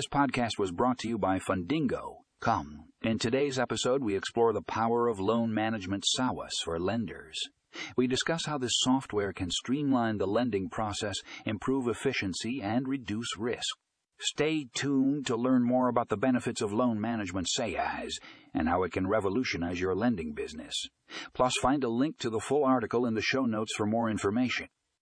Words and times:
This 0.00 0.08
podcast 0.08 0.58
was 0.58 0.70
brought 0.70 0.96
to 1.00 1.08
you 1.08 1.18
by 1.18 1.38
Fundingo. 1.38 2.20
Come. 2.40 2.84
In 3.02 3.18
today's 3.18 3.58
episode, 3.58 4.02
we 4.02 4.16
explore 4.16 4.54
the 4.54 4.62
power 4.62 5.08
of 5.08 5.20
loan 5.20 5.52
management 5.52 6.06
SaaS 6.06 6.56
for 6.64 6.80
lenders. 6.80 7.38
We 7.98 8.06
discuss 8.06 8.46
how 8.46 8.56
this 8.56 8.72
software 8.76 9.34
can 9.34 9.50
streamline 9.50 10.16
the 10.16 10.26
lending 10.26 10.70
process, 10.70 11.16
improve 11.44 11.86
efficiency, 11.86 12.62
and 12.62 12.88
reduce 12.88 13.36
risk. 13.36 13.76
Stay 14.18 14.68
tuned 14.72 15.26
to 15.26 15.36
learn 15.36 15.64
more 15.64 15.90
about 15.90 16.08
the 16.08 16.16
benefits 16.16 16.62
of 16.62 16.72
loan 16.72 16.98
management 16.98 17.50
SaaS 17.50 18.18
and 18.54 18.70
how 18.70 18.84
it 18.84 18.92
can 18.92 19.06
revolutionize 19.06 19.82
your 19.82 19.94
lending 19.94 20.32
business. 20.32 20.86
Plus, 21.34 21.58
find 21.60 21.84
a 21.84 21.90
link 21.90 22.16
to 22.20 22.30
the 22.30 22.40
full 22.40 22.64
article 22.64 23.04
in 23.04 23.12
the 23.12 23.20
show 23.20 23.44
notes 23.44 23.74
for 23.76 23.84
more 23.84 24.08
information. 24.08 24.68